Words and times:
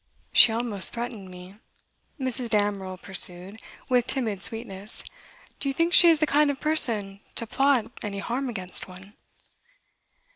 'She 0.33 0.51
almost 0.51 0.91
threatened 0.93 1.29
me,' 1.29 1.57
Mrs. 2.19 2.49
Damerel 2.49 2.97
pursued, 2.97 3.61
with 3.87 4.07
timid 4.07 4.43
sweetness. 4.43 5.03
'Do 5.59 5.69
you 5.69 5.73
think 5.75 5.93
she 5.93 6.09
is 6.09 6.17
the 6.17 6.25
kind 6.25 6.49
of 6.49 6.59
person 6.59 7.19
to 7.35 7.45
plot 7.45 7.91
any 8.01 8.17
harm 8.17 8.49
against 8.49 8.87
one? 8.87 9.13